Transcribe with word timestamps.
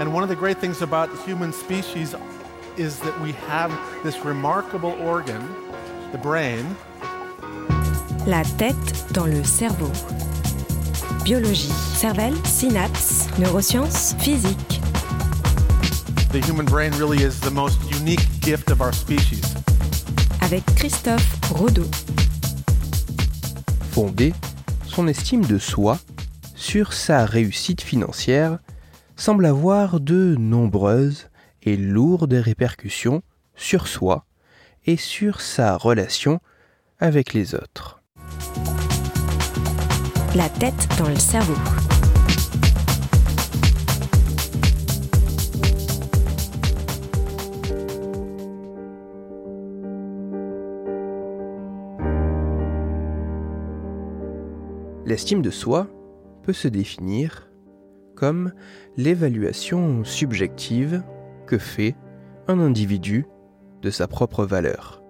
And 0.00 0.12
one 0.12 0.22
of 0.22 0.28
the 0.28 0.36
great 0.36 0.58
things 0.58 0.82
about 0.82 1.10
the 1.10 1.22
human 1.22 1.52
species 1.52 2.14
is 2.76 2.98
that 3.00 3.20
we 3.20 3.32
have 3.48 3.70
this 4.02 4.24
remarkable 4.24 4.92
organ, 5.00 5.42
the 6.10 6.18
brain. 6.18 6.64
La 8.26 8.42
tête 8.58 9.12
dans 9.12 9.26
le 9.26 9.44
cerveau. 9.44 9.90
Biologie, 11.24 11.72
cervelle, 11.94 12.34
synapses, 12.44 13.28
neurosciences, 13.38 14.14
physique. 14.18 14.80
The 16.32 16.40
human 16.40 16.64
brain 16.64 16.92
really 16.92 17.22
is 17.22 17.38
the 17.40 17.50
most 17.50 17.78
unique 17.90 18.26
gift 18.40 18.70
of 18.70 18.80
our 18.80 18.92
species. 18.92 19.54
Avec 20.40 20.64
Christophe 20.76 21.38
Rodeau. 21.52 21.88
Fondé, 23.92 24.32
son 24.86 25.06
estime 25.06 25.44
de 25.44 25.58
soi 25.58 25.98
sur 26.54 26.92
sa 26.92 27.26
réussite 27.26 27.82
financière 27.82 28.58
semble 29.22 29.46
avoir 29.46 30.00
de 30.00 30.34
nombreuses 30.36 31.28
et 31.62 31.76
lourdes 31.76 32.32
répercussions 32.32 33.22
sur 33.54 33.86
soi 33.86 34.26
et 34.84 34.96
sur 34.96 35.40
sa 35.40 35.76
relation 35.76 36.40
avec 36.98 37.32
les 37.32 37.54
autres. 37.54 38.02
La 40.34 40.48
tête 40.48 40.88
dans 40.98 41.08
le 41.08 41.14
cerveau. 41.14 41.54
L'estime 55.06 55.42
de 55.42 55.50
soi 55.50 55.86
peut 56.42 56.52
se 56.52 56.66
définir 56.66 57.51
comme 58.22 58.52
l'évaluation 58.96 60.04
subjective 60.04 61.02
que 61.44 61.58
fait 61.58 61.96
un 62.46 62.60
individu 62.60 63.26
de 63.82 63.90
sa 63.90 64.06
propre 64.06 64.44
valeur. 64.44 65.02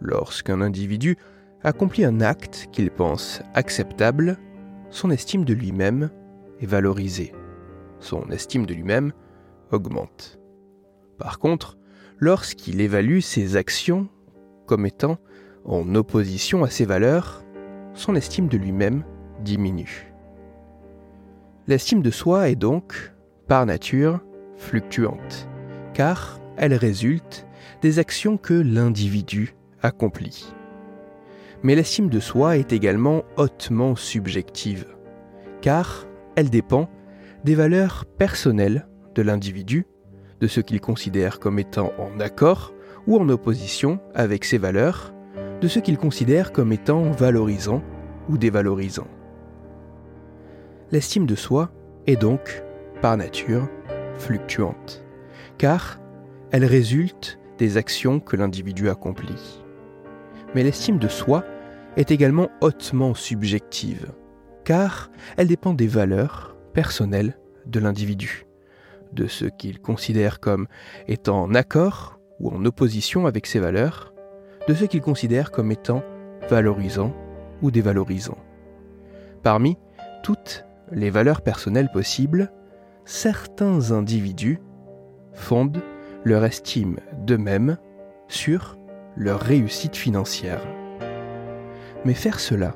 Lorsqu'un 0.00 0.62
individu 0.62 1.18
accomplit 1.62 2.06
un 2.06 2.22
acte 2.22 2.68
qu'il 2.72 2.90
pense 2.90 3.42
acceptable, 3.52 4.38
son 4.88 5.10
estime 5.10 5.44
de 5.44 5.52
lui-même 5.52 6.08
est 6.62 6.66
valorisée. 6.66 7.34
Son 8.00 8.30
estime 8.30 8.64
de 8.64 8.72
lui-même 8.72 9.12
augmente. 9.70 10.40
Par 11.18 11.38
contre, 11.38 11.76
lorsqu'il 12.16 12.80
évalue 12.80 13.20
ses 13.20 13.56
actions 13.56 14.08
comme 14.64 14.86
étant 14.86 15.18
en 15.66 15.94
opposition 15.94 16.64
à 16.64 16.70
ses 16.70 16.86
valeurs, 16.86 17.44
son 17.92 18.14
estime 18.14 18.48
de 18.48 18.56
lui-même 18.56 19.04
diminue. 19.44 20.07
L'estime 21.68 22.00
de 22.00 22.10
soi 22.10 22.48
est 22.48 22.56
donc, 22.56 23.12
par 23.46 23.66
nature, 23.66 24.20
fluctuante, 24.56 25.50
car 25.92 26.40
elle 26.56 26.72
résulte 26.72 27.46
des 27.82 27.98
actions 27.98 28.38
que 28.38 28.54
l'individu 28.54 29.54
accomplit. 29.82 30.54
Mais 31.62 31.74
l'estime 31.74 32.08
de 32.08 32.20
soi 32.20 32.56
est 32.56 32.72
également 32.72 33.22
hautement 33.36 33.96
subjective, 33.96 34.86
car 35.60 36.06
elle 36.36 36.48
dépend 36.48 36.88
des 37.44 37.54
valeurs 37.54 38.06
personnelles 38.16 38.88
de 39.14 39.20
l'individu, 39.20 39.84
de 40.40 40.46
ce 40.46 40.62
qu'il 40.62 40.80
considère 40.80 41.38
comme 41.38 41.58
étant 41.58 41.92
en 41.98 42.18
accord 42.18 42.72
ou 43.06 43.18
en 43.18 43.28
opposition 43.28 44.00
avec 44.14 44.46
ses 44.46 44.56
valeurs, 44.56 45.12
de 45.60 45.68
ce 45.68 45.80
qu'il 45.80 45.98
considère 45.98 46.50
comme 46.50 46.72
étant 46.72 47.10
valorisant 47.10 47.82
ou 48.30 48.38
dévalorisant. 48.38 49.08
L'estime 50.90 51.26
de 51.26 51.34
soi 51.34 51.70
est 52.06 52.16
donc, 52.16 52.62
par 53.02 53.18
nature, 53.18 53.68
fluctuante, 54.16 55.04
car 55.58 56.00
elle 56.50 56.64
résulte 56.64 57.38
des 57.58 57.76
actions 57.76 58.20
que 58.20 58.36
l'individu 58.36 58.88
accomplit. 58.88 59.62
Mais 60.54 60.62
l'estime 60.62 60.98
de 60.98 61.08
soi 61.08 61.44
est 61.98 62.10
également 62.10 62.48
hautement 62.62 63.12
subjective, 63.12 64.12
car 64.64 65.10
elle 65.36 65.48
dépend 65.48 65.74
des 65.74 65.86
valeurs 65.86 66.56
personnelles 66.72 67.38
de 67.66 67.80
l'individu, 67.80 68.46
de 69.12 69.26
ce 69.26 69.44
qu'il 69.44 69.80
considère 69.80 70.40
comme 70.40 70.68
étant 71.06 71.42
en 71.42 71.54
accord 71.54 72.18
ou 72.40 72.48
en 72.48 72.64
opposition 72.64 73.26
avec 73.26 73.46
ses 73.46 73.58
valeurs, 73.58 74.14
de 74.66 74.72
ce 74.72 74.86
qu'il 74.86 75.02
considère 75.02 75.50
comme 75.50 75.70
étant 75.70 76.02
valorisant 76.48 77.14
ou 77.60 77.70
dévalorisant. 77.70 78.38
Parmi 79.42 79.76
toutes 80.22 80.64
les 80.92 81.10
valeurs 81.10 81.42
personnelles 81.42 81.90
possibles, 81.90 82.52
certains 83.04 83.92
individus 83.92 84.60
fondent 85.32 85.82
leur 86.24 86.44
estime 86.44 86.96
d'eux-mêmes 87.24 87.76
sur 88.28 88.76
leur 89.16 89.40
réussite 89.40 89.96
financière. 89.96 90.62
Mais 92.04 92.14
faire 92.14 92.40
cela, 92.40 92.74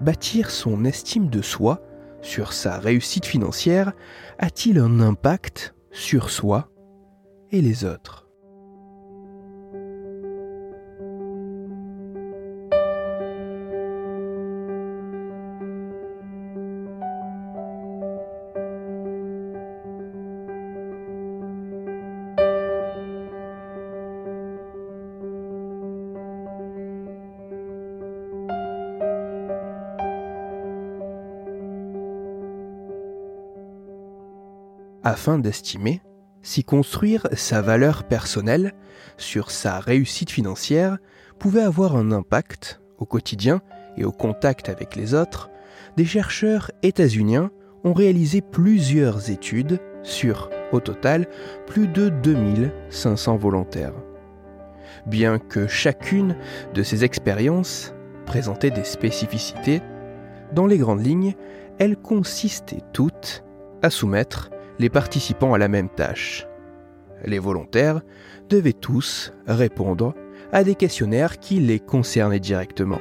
bâtir 0.00 0.50
son 0.50 0.84
estime 0.84 1.28
de 1.28 1.42
soi 1.42 1.80
sur 2.20 2.52
sa 2.52 2.78
réussite 2.78 3.26
financière, 3.26 3.92
a-t-il 4.38 4.78
un 4.78 5.00
impact 5.00 5.74
sur 5.90 6.30
soi 6.30 6.70
et 7.50 7.60
les 7.60 7.84
autres? 7.84 8.31
Afin 35.04 35.38
d'estimer 35.38 36.00
si 36.42 36.64
construire 36.64 37.26
sa 37.32 37.62
valeur 37.62 38.04
personnelle 38.04 38.72
sur 39.16 39.50
sa 39.50 39.78
réussite 39.78 40.30
financière 40.30 40.98
pouvait 41.38 41.62
avoir 41.62 41.96
un 41.96 42.10
impact 42.12 42.80
au 42.98 43.06
quotidien 43.06 43.60
et 43.96 44.04
au 44.04 44.12
contact 44.12 44.68
avec 44.68 44.96
les 44.96 45.14
autres, 45.14 45.50
des 45.96 46.04
chercheurs 46.04 46.70
états-uniens 46.82 47.50
ont 47.84 47.92
réalisé 47.92 48.40
plusieurs 48.40 49.30
études 49.30 49.80
sur, 50.02 50.50
au 50.72 50.80
total, 50.80 51.26
plus 51.66 51.88
de 51.88 52.08
2500 52.08 53.36
volontaires. 53.36 53.94
Bien 55.06 55.38
que 55.38 55.66
chacune 55.66 56.36
de 56.74 56.82
ces 56.82 57.04
expériences 57.04 57.94
présentait 58.26 58.70
des 58.70 58.84
spécificités, 58.84 59.80
dans 60.52 60.66
les 60.66 60.78
grandes 60.78 61.04
lignes, 61.04 61.34
elles 61.78 61.96
consistaient 61.96 62.82
toutes 62.92 63.44
à 63.82 63.90
soumettre 63.90 64.51
les 64.78 64.90
participants 64.90 65.54
à 65.54 65.58
la 65.58 65.68
même 65.68 65.88
tâche. 65.88 66.46
Les 67.24 67.38
volontaires 67.38 68.00
devaient 68.48 68.72
tous 68.72 69.32
répondre 69.46 70.14
à 70.52 70.64
des 70.64 70.74
questionnaires 70.74 71.38
qui 71.38 71.60
les 71.60 71.80
concernaient 71.80 72.40
directement. 72.40 73.00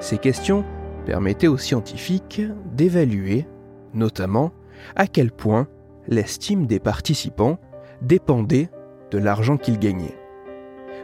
Ces 0.00 0.18
questions 0.18 0.64
permettaient 1.06 1.48
aux 1.48 1.58
scientifiques 1.58 2.42
d'évaluer, 2.74 3.46
notamment, 3.94 4.52
à 4.96 5.06
quel 5.06 5.30
point 5.30 5.68
l'estime 6.08 6.66
des 6.66 6.80
participants 6.80 7.58
dépendait 8.02 8.68
de 9.10 9.18
l'argent 9.18 9.56
qu'ils 9.56 9.78
gagnaient. 9.78 10.18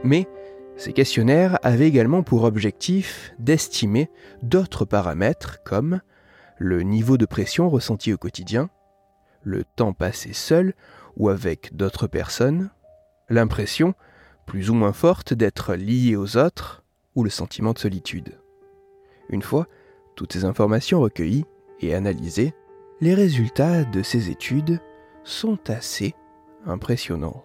Mais 0.05 0.27
ces 0.77 0.93
questionnaires 0.93 1.59
avaient 1.63 1.89
également 1.89 2.23
pour 2.23 2.45
objectif 2.45 3.33
d'estimer 3.39 4.11
d'autres 4.43 4.85
paramètres 4.85 5.63
comme 5.65 6.01
le 6.57 6.83
niveau 6.83 7.17
de 7.17 7.27
pression 7.27 7.69
ressenti 7.69 8.13
au 8.13 8.17
quotidien, 8.17 8.71
le 9.49 9.65
temps 9.65 9.93
passé 9.93 10.33
seul 10.33 10.75
ou 11.17 11.29
avec 11.31 11.75
d'autres 11.75 12.07
personnes, 12.07 12.71
l'impression, 13.29 13.95
plus 14.47 14.71
ou 14.71 14.75
moins 14.75 14.93
forte, 14.93 15.35
d'être 15.35 15.75
lié 15.75 16.17
aux 16.17 16.37
autres, 16.37 16.85
ou 17.15 17.25
le 17.25 17.31
sentiment 17.31 17.73
de 17.73 17.79
solitude. 17.79 18.39
Une 19.29 19.43
fois 19.43 19.67
toutes 20.15 20.33
ces 20.33 20.45
informations 20.45 21.01
recueillies 21.01 21.45
et 21.81 21.95
analysées, 21.95 22.53
les 23.01 23.15
résultats 23.15 23.85
de 23.85 24.03
ces 24.03 24.31
études 24.31 24.81
sont 25.25 25.59
assez 25.69 26.15
impressionnants. 26.67 27.45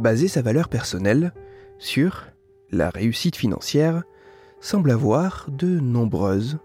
Baser 0.00 0.28
sa 0.28 0.42
valeur 0.42 0.68
personnelle 0.68 1.32
sur 1.78 2.26
la 2.70 2.90
réussite 2.90 3.36
financière 3.36 4.02
semble 4.60 4.90
avoir 4.90 5.46
de 5.48 5.78
nombreuses 5.78 6.58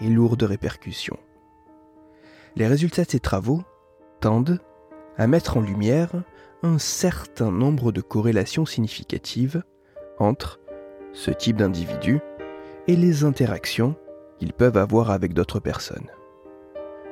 et 0.00 0.08
lourdes 0.08 0.42
répercussions. 0.42 1.18
Les 2.54 2.66
résultats 2.66 3.04
de 3.04 3.10
ces 3.10 3.20
travaux 3.20 3.62
tendent 4.20 4.60
à 5.16 5.26
mettre 5.26 5.56
en 5.56 5.60
lumière 5.60 6.10
un 6.62 6.78
certain 6.78 7.50
nombre 7.50 7.92
de 7.92 8.00
corrélations 8.00 8.66
significatives 8.66 9.62
entre 10.18 10.60
ce 11.12 11.30
type 11.30 11.56
d'individus 11.56 12.20
et 12.88 12.96
les 12.96 13.24
interactions 13.24 13.96
qu'ils 14.38 14.52
peuvent 14.52 14.76
avoir 14.76 15.10
avec 15.10 15.32
d'autres 15.32 15.60
personnes. 15.60 16.10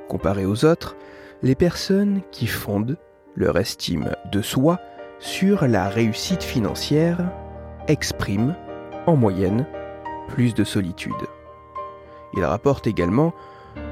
Comparé 0.09 0.45
aux 0.45 0.65
autres, 0.65 0.97
les 1.43 1.55
personnes 1.55 2.21
qui 2.31 2.47
fondent 2.47 2.99
leur 3.35 3.59
estime 3.59 4.15
de 4.31 4.43
soi 4.43 4.79
sur 5.25 5.67
la 5.67 5.89
réussite 5.89 6.43
financière 6.43 7.17
expriment, 7.89 8.55
en 9.07 9.17
moyenne, 9.17 9.67
plus 10.29 10.53
de 10.53 10.65
solitude. 10.65 11.15
Il 12.35 12.45
rapporte 12.45 12.87
également 12.87 13.33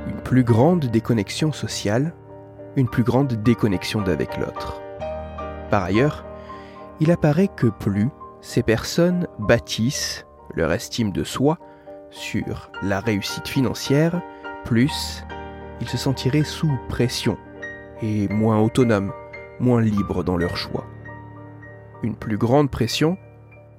une 0.07 0.21
plus 0.21 0.45
grande 0.45 0.85
déconnexion 0.85 1.51
sociale, 1.51 2.13
une 2.77 2.87
plus 2.87 3.03
grande 3.03 3.33
déconnexion 3.43 4.03
d'avec 4.03 4.37
l'autre. 4.37 4.83
Par 5.71 5.83
ailleurs, 5.85 6.27
il 7.01 7.11
apparaît 7.11 7.49
que 7.49 7.69
plus 7.69 8.11
ces 8.43 8.63
personnes 8.63 9.27
bâtissent 9.39 10.27
leur 10.55 10.71
estime 10.71 11.13
de 11.13 11.25
soi 11.25 11.57
sur 12.11 12.71
la 12.83 13.01
réussite 13.01 13.49
financière, 13.49 14.21
plus 14.67 15.25
ils 15.81 15.89
se 15.89 15.97
sentiraient 15.97 16.45
sous 16.45 16.79
pression 16.91 17.39
et 18.03 18.29
moins 18.29 18.61
autonomes, 18.61 19.15
moins 19.61 19.81
libres 19.81 20.25
dans 20.25 20.37
leurs 20.37 20.59
choix. 20.59 20.85
Une 22.03 22.15
plus 22.15 22.39
grande 22.39 22.71
pression, 22.71 23.17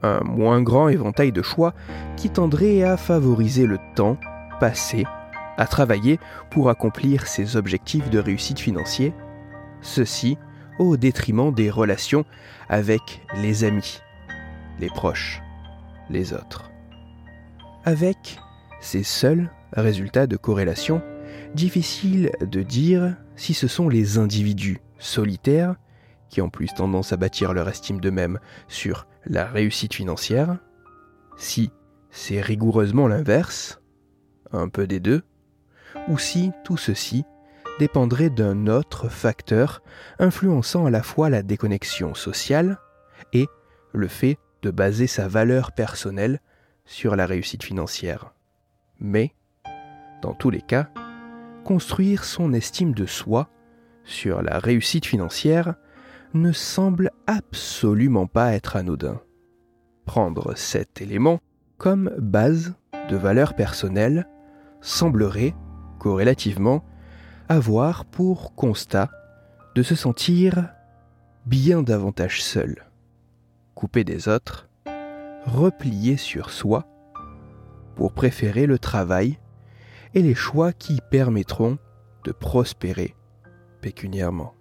un 0.02 0.22
moins 0.24 0.62
grand 0.62 0.90
éventail 0.90 1.32
de 1.32 1.42
choix 1.42 1.74
qui 2.18 2.30
tendrait 2.30 2.84
à 2.84 2.98
favoriser 2.98 3.66
le 3.66 3.78
temps 3.96 4.18
passé 4.60 5.06
à 5.58 5.68
travailler 5.68 6.20
pour 6.50 6.70
accomplir 6.70 7.28
ses 7.28 7.58
objectifs 7.58 8.10
de 8.10 8.20
réussite 8.20 8.60
financière, 8.60 9.14
ceci 9.82 10.38
au 10.80 10.98
détriment 10.98 11.54
des 11.54 11.70
relations 11.70 12.26
avec 12.70 13.22
les 13.42 13.64
amis, 13.64 14.00
les 14.80 14.90
proches, 14.90 15.42
les 16.10 16.34
autres. 16.34 16.72
Avec 17.86 18.40
ces 18.80 19.04
seuls 19.04 19.52
résultats 19.74 20.28
de 20.28 20.38
corrélation, 20.38 21.02
difficile 21.54 22.32
de 22.42 22.64
dire 22.64 23.16
si 23.36 23.54
ce 23.54 23.68
sont 23.68 23.90
les 23.90 24.18
individus 24.18 24.80
solitaires, 24.98 25.76
qui 26.34 26.42
ont 26.42 26.50
plus 26.50 26.74
tendance 26.74 27.14
à 27.14 27.18
bâtir 27.18 27.54
leur 27.54 27.70
estime 27.70 28.02
d'eux-mêmes 28.02 28.40
sur 28.68 29.06
la 29.28 29.46
réussite 29.46 29.94
financière, 29.94 30.58
si 31.38 31.70
c'est 32.10 32.42
rigoureusement 32.42 33.08
l'inverse, 33.08 33.80
un 34.52 34.68
peu 34.68 34.88
des 34.88 35.00
deux, 35.00 35.22
ou 36.08 36.18
si 36.18 36.52
tout 36.64 36.76
ceci 36.76 37.24
dépendrait 37.78 38.32
d'un 38.32 38.66
autre 38.66 39.10
facteur 39.10 39.84
influençant 40.18 40.88
à 40.88 40.90
la 40.90 41.04
fois 41.04 41.30
la 41.30 41.44
déconnexion 41.44 42.16
sociale 42.16 42.80
et 43.32 43.46
le 43.92 44.08
fait 44.08 44.40
de 44.64 44.72
baser 44.72 45.06
sa 45.06 45.28
valeur 45.28 45.72
personnelle 45.72 46.40
sur 46.84 47.16
la 47.16 47.28
réussite 47.28 47.62
financière. 47.62 48.34
Mais, 49.00 49.36
dans 50.24 50.34
tous 50.34 50.50
les 50.50 50.62
cas, 50.62 50.90
construire 51.64 52.24
son 52.24 52.54
estime 52.54 52.96
de 52.96 53.06
soi 53.06 53.50
sur 54.04 54.42
la 54.42 54.58
réussite 54.58 55.06
financière 55.06 55.76
ne 56.34 56.52
semble 56.52 57.12
absolument 57.28 58.28
pas 58.28 58.54
être 58.54 58.76
anodin. 58.76 59.22
Prendre 60.06 60.56
cet 60.56 61.02
élément 61.02 61.40
comme 61.78 62.12
base 62.18 62.74
de 63.10 63.16
valeur 63.16 63.56
personnelle 63.56 64.28
semblerait, 64.82 65.56
corrélativement, 66.00 66.84
avoir 67.50 68.06
pour 68.06 68.56
constat 68.56 69.10
de 69.76 69.84
se 69.84 69.96
sentir 69.96 70.70
bien 71.46 71.84
davantage 71.84 72.42
seul, 72.42 72.86
coupé 73.76 74.04
des 74.04 74.28
autres, 74.28 74.70
replié 75.46 76.18
sur 76.18 76.50
soi, 76.50 76.88
pour 77.96 78.14
préférer 78.14 78.66
le 78.66 78.80
travail 78.80 79.40
et 80.14 80.22
les 80.22 80.36
choix 80.36 80.74
qui 80.74 81.00
permettront 81.12 81.78
de 82.24 82.32
prospérer 82.32 83.16
pécuniairement. 83.82 84.56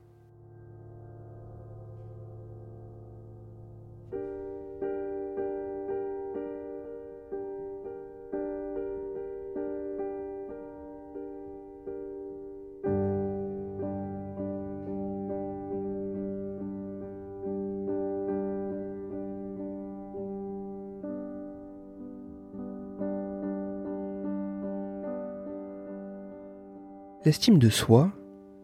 L'estime 27.24 27.58
de 27.58 27.68
soi 27.68 28.10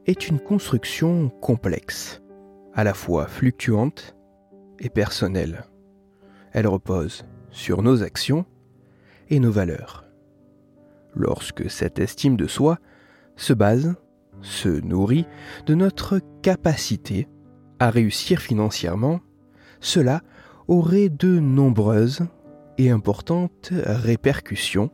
est 0.07 0.27
une 0.27 0.41
construction 0.41 1.29
complexe, 1.29 2.21
à 2.75 2.83
la 2.83 2.93
fois 2.93 3.29
fluctuante 3.29 4.17
et 4.81 4.89
personnelle. 4.89 5.65
Elle 6.51 6.67
repose 6.67 7.25
sur 7.53 7.83
nos 7.83 8.03
actions 8.03 8.47
et 9.31 9.39
nos 9.39 9.53
valeurs. 9.53 10.07
Lorsque 11.15 11.71
cette 11.71 12.01
estime 12.01 12.37
de 12.37 12.49
soi 12.49 12.79
se 13.37 13.53
base, 13.53 13.95
se 14.41 14.69
nourrit 14.69 15.27
de 15.67 15.77
notre 15.77 16.21
capacité 16.43 17.29
à 17.79 17.91
réussir 17.91 18.41
financièrement, 18.41 19.21
cela 19.79 20.23
aurait 20.67 21.11
de 21.11 21.39
nombreuses 21.39 22.27
et 22.77 22.91
importantes 22.91 23.71
répercussions, 23.73 24.91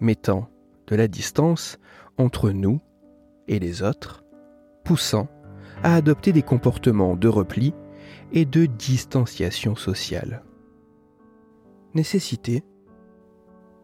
mettant 0.00 0.50
de 0.88 0.96
la 0.96 1.06
distance 1.06 1.78
entre 2.20 2.50
nous 2.50 2.80
et 3.48 3.58
les 3.58 3.82
autres, 3.82 4.24
poussant 4.84 5.28
à 5.82 5.94
adopter 5.94 6.32
des 6.32 6.42
comportements 6.42 7.16
de 7.16 7.28
repli 7.28 7.74
et 8.32 8.44
de 8.44 8.66
distanciation 8.66 9.74
sociale. 9.74 10.44
Nécessité, 11.94 12.62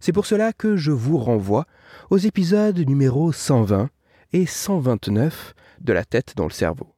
C'est 0.00 0.12
pour 0.12 0.24
cela 0.24 0.54
que 0.54 0.76
je 0.76 0.92
vous 0.92 1.18
renvoie 1.18 1.66
aux 2.08 2.16
épisodes 2.16 2.78
numéro 2.78 3.32
120 3.32 3.90
et 4.32 4.46
129 4.46 5.54
de 5.82 5.92
La 5.92 6.06
tête 6.06 6.32
dans 6.36 6.46
le 6.46 6.52
cerveau. 6.52 6.94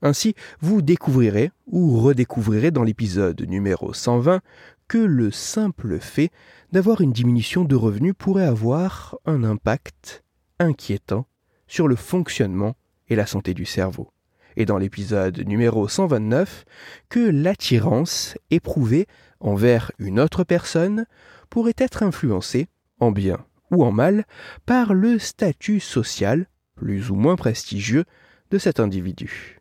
Ainsi, 0.00 0.34
vous 0.60 0.80
découvrirez 0.80 1.50
ou 1.66 2.00
redécouvrirez 2.00 2.70
dans 2.70 2.82
l'épisode 2.82 3.42
numéro 3.42 3.92
120 3.92 4.40
que 4.88 4.96
le 4.96 5.30
simple 5.30 5.98
fait 6.00 6.30
d'avoir 6.72 7.02
une 7.02 7.12
diminution 7.12 7.64
de 7.64 7.76
revenus 7.76 8.14
pourrait 8.16 8.46
avoir 8.46 9.18
un 9.26 9.44
impact 9.44 10.24
inquiétant 10.58 11.26
sur 11.66 11.88
le 11.88 11.96
fonctionnement 11.96 12.74
et 13.08 13.16
la 13.16 13.26
santé 13.26 13.52
du 13.52 13.66
cerveau. 13.66 14.12
Et 14.56 14.64
dans 14.64 14.78
l'épisode 14.78 15.40
numéro 15.40 15.88
129, 15.88 16.64
que 17.10 17.20
l'attirance 17.20 18.38
éprouvée 18.50 19.06
envers 19.40 19.92
une 19.98 20.18
autre 20.18 20.44
personne 20.44 21.04
pourrait 21.50 21.74
être 21.78 22.02
influencée, 22.02 22.68
en 23.00 23.10
bien 23.10 23.44
ou 23.70 23.84
en 23.84 23.90
mal, 23.90 24.26
par 24.64 24.94
le 24.94 25.18
statut 25.18 25.80
social, 25.80 26.48
plus 26.76 27.10
ou 27.10 27.16
moins 27.16 27.36
prestigieux, 27.36 28.04
de 28.50 28.58
cet 28.58 28.78
individu. 28.78 29.60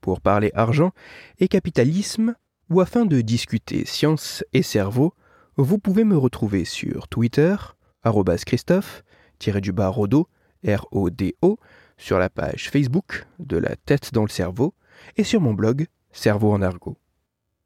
Pour 0.00 0.20
parler 0.20 0.50
argent 0.54 0.92
et 1.38 1.48
capitalisme, 1.48 2.34
ou 2.68 2.80
afin 2.80 3.06
de 3.06 3.20
discuter 3.20 3.84
science 3.84 4.44
et 4.52 4.62
cerveau, 4.62 5.14
vous 5.56 5.78
pouvez 5.78 6.04
me 6.04 6.16
retrouver 6.16 6.64
sur 6.64 7.08
Twitter, 7.08 7.56
Christophe, 8.46 9.02
du 9.60 9.72
bas 9.72 9.88
Rodo, 9.88 10.28
R-O-D-O, 10.66 11.58
sur 11.96 12.18
la 12.18 12.30
page 12.30 12.70
Facebook 12.70 13.26
de 13.38 13.56
la 13.56 13.76
tête 13.76 14.12
dans 14.12 14.22
le 14.22 14.28
cerveau 14.28 14.74
et 15.16 15.24
sur 15.24 15.40
mon 15.40 15.54
blog 15.54 15.86
Cerveau 16.12 16.52
en 16.52 16.60
argot. 16.60 16.96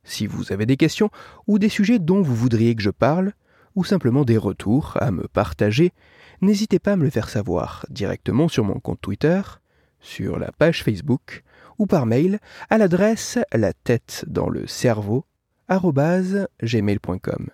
Si 0.04 0.26
vous 0.26 0.52
avez 0.52 0.66
des 0.66 0.76
questions 0.76 1.10
ou 1.46 1.58
des 1.58 1.68
sujets 1.68 1.98
dont 1.98 2.22
vous 2.22 2.34
voudriez 2.34 2.74
que 2.74 2.82
je 2.82 2.90
parle, 2.90 3.32
ou 3.74 3.84
simplement 3.84 4.24
des 4.24 4.38
retours 4.38 4.96
à 5.00 5.10
me 5.10 5.26
partager, 5.26 5.92
n'hésitez 6.40 6.78
pas 6.78 6.92
à 6.92 6.96
me 6.96 7.04
le 7.04 7.10
faire 7.10 7.28
savoir 7.28 7.84
directement 7.90 8.48
sur 8.48 8.64
mon 8.64 8.78
compte 8.78 9.00
Twitter, 9.00 9.40
sur 10.00 10.38
la 10.38 10.52
page 10.52 10.84
Facebook 10.84 11.42
ou 11.78 11.86
par 11.86 12.06
mail 12.06 12.38
à 12.70 12.78
l'adresse 12.78 13.38
la 13.52 13.72
tête 13.72 14.24
dans 14.28 14.48
le 14.48 14.66
cerveau 14.66 15.24
gmail.com. 16.62 17.48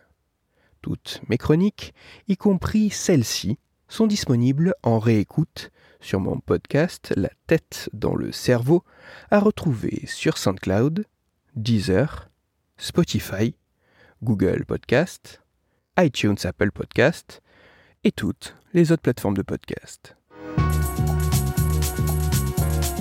Toutes 0.82 1.20
mes 1.28 1.38
chroniques, 1.38 1.94
y 2.28 2.36
compris 2.36 2.90
celles-ci, 2.90 3.58
sont 3.88 4.06
disponibles 4.06 4.74
en 4.82 4.98
réécoute 4.98 5.70
sur 6.00 6.20
mon 6.20 6.38
podcast 6.38 7.12
La 7.16 7.30
tête 7.46 7.90
dans 7.92 8.14
le 8.14 8.32
cerveau, 8.32 8.82
à 9.30 9.38
retrouver 9.38 10.02
sur 10.06 10.38
SoundCloud, 10.38 11.04
Deezer, 11.56 12.29
Spotify, 12.80 13.54
Google 14.22 14.64
Podcast, 14.64 15.42
iTunes 15.98 16.38
Apple 16.44 16.70
Podcast 16.70 17.42
et 18.04 18.10
toutes 18.10 18.56
les 18.72 18.90
autres 18.90 19.02
plateformes 19.02 19.36
de 19.36 19.42
podcast. 19.42 20.16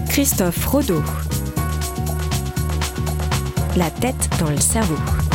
Christophe 0.10 0.66
Rodeau. 0.66 1.02
La 3.78 3.90
tête 3.90 4.30
dans 4.42 4.50
le 4.50 4.60
cerveau. 4.60 5.29